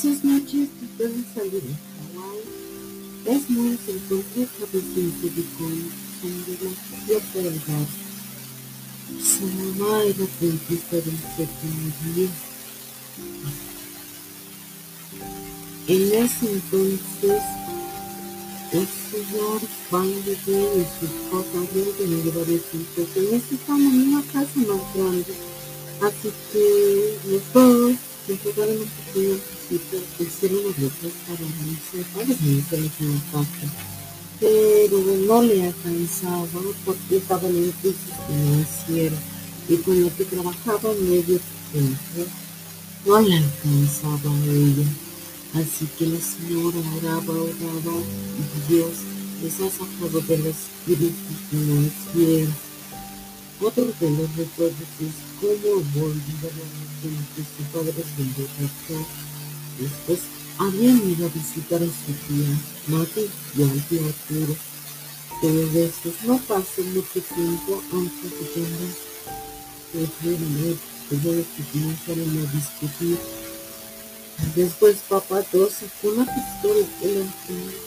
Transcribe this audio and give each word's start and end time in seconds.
esas 0.00 0.24
noches 0.24 0.68
de 0.96 1.24
salir 1.34 1.60
de 1.60 1.76
Hawái, 2.16 2.40
Desmond 3.22 3.78
se 3.84 3.92
encontró 3.92 4.46
cabeciente 4.58 5.42
con 5.58 5.90
Chandela 6.22 6.70
cierta 7.04 7.38
del 7.38 7.60
bar. 7.68 7.86
Su 9.20 9.44
mamá 9.44 10.02
era 10.04 10.26
dentista 10.40 10.96
del 10.96 11.18
séptimo 11.36 11.92
día. 12.14 12.30
En 15.88 16.24
ese 16.24 16.50
entonces, 16.50 17.42
el 18.72 18.88
señor 19.10 19.60
Van 19.90 20.24
de 20.24 20.32
y 20.32 20.36
su 20.36 21.04
esposa 21.04 21.58
habían 21.58 21.92
tenido 21.98 22.40
varios 22.40 22.62
hijos. 22.72 23.16
En 23.16 23.34
este 23.34 23.56
en 23.68 24.08
una 24.08 24.22
casa 24.32 24.60
más 24.60 24.94
grande, 24.94 25.34
así 26.00 26.32
que 26.52 27.18
los 27.28 27.52
dos 27.52 27.96
se 28.26 28.32
enfocaron 28.32 28.78
un 28.78 28.88
pequeño 28.88 29.59
anticipo, 29.70 30.22
hicieron 30.22 30.64
los 30.64 30.78
letras 30.78 31.12
para 31.26 32.24
irse 32.24 32.76
en 32.76 33.14
la 33.14 33.20
casa. 33.32 33.66
Pero 34.40 34.98
no 35.26 35.42
le 35.42 35.66
alcanzaba 35.66 36.46
porque 36.84 37.16
estaba 37.16 37.48
en 37.48 37.56
una 37.56 37.72
crisis 37.80 38.14
financiera 38.26 39.16
y 39.68 39.76
con 39.76 40.02
lo 40.02 40.16
que 40.16 40.24
trabajaba 40.24 40.94
medio 40.94 41.38
tiempo 41.72 42.30
no 43.06 43.20
le 43.20 43.36
alcanzaba 43.36 44.30
a 44.30 44.44
ella. 44.46 44.86
Así 45.54 45.86
que 45.98 46.06
la 46.06 46.20
señora 46.20 46.78
oraba, 46.96 47.32
oraba 47.32 47.98
y 48.38 48.72
Dios 48.72 48.92
les 49.42 49.54
ha 49.60 49.70
sacado 49.70 50.20
de 50.20 50.38
las 50.38 50.56
crisis 50.84 51.12
financieras. 51.50 52.54
Otro 53.60 53.84
de 53.84 54.10
los 54.10 54.36
recuerdos 54.36 54.88
es 55.00 55.14
cómo 55.38 55.74
volvió 55.94 56.34
a 56.40 56.52
la 56.54 57.22
que 57.34 57.42
su 57.42 57.62
padre 57.72 57.92
se. 57.92 59.39
Después 59.80 60.20
habían 60.58 60.98
ido 61.10 61.26
a 61.26 61.30
visitar 61.30 61.82
a 61.82 61.86
su 61.86 62.12
tía, 62.28 62.48
Mati 62.88 63.26
y 63.56 63.62
al 63.62 63.88
tío 63.88 64.00
Arturo. 64.06 64.56
Pero 65.40 65.66
de 65.72 65.86
estos 65.86 66.14
no 66.26 66.38
pasó 66.38 66.82
mucho 66.82 67.20
tiempo 67.34 67.82
antes 67.92 68.30
de 68.30 68.46
que 68.54 68.62
que 71.08 71.16
ya 71.16 71.32
que 71.32 71.62
comenzaron 71.72 72.30
a 72.38 72.52
discutir 72.52 73.18
Después 74.54 74.96
papá 75.08 75.42
se 75.42 75.68
sacó 75.68 76.08
una 76.14 76.24
pistola 76.24 76.86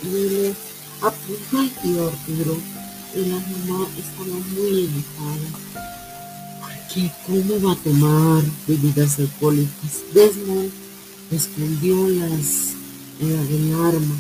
y 0.04 0.08
le 0.08 0.56
apuntó 1.02 1.58
al 1.60 1.70
tío 1.82 2.08
Arturo 2.08 2.58
y 3.16 3.26
la 3.26 3.36
mamá 3.36 3.88
estaba 3.98 4.38
muy 4.56 4.86
enojada. 4.86 5.48
Porque 6.62 7.12
cómo 7.26 7.68
va 7.68 7.74
a 7.74 7.84
tomar 7.84 8.44
bebidas 8.68 9.20
alcohólicas. 9.20 10.02
Desmond 10.14 10.83
escondió 11.36 12.08
las 12.09 12.73
eh, 13.22 13.48
el 13.50 13.73
arma 13.73 14.16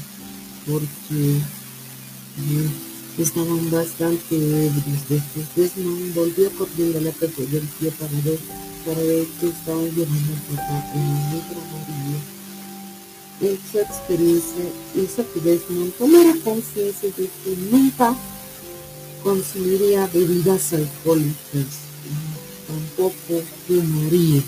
porque 0.65 1.37
eh, 1.37 2.69
estaban 3.17 3.69
bastante 3.69 4.35
ebrios. 4.35 5.09
Después 5.09 5.45
Desmond 5.55 6.15
volvió 6.15 6.49
corriendo 6.51 6.97
a 6.97 7.01
la 7.01 7.11
tío 7.11 7.91
para 7.91 8.21
ver 8.23 8.39
para 8.85 8.99
ver 8.99 9.25
que 9.39 9.47
estaba 9.47 9.81
llevando 9.81 10.33
a 10.33 10.55
papá 10.55 10.91
en 10.93 11.07
la 11.07 11.29
negra 11.31 11.61
María. 11.71 12.19
Esa 13.41 13.81
experiencia 13.81 14.65
hizo 14.95 15.25
que 15.33 15.39
Desmond 15.39 15.93
tomara 15.93 16.33
conciencia 16.43 17.09
de 17.09 17.29
que 17.43 17.57
nunca 17.71 18.15
consumiría 19.23 20.07
bebidas 20.07 20.73
alcohólicas, 20.73 21.67
tampoco 22.67 23.43
fumaría. 23.67 24.43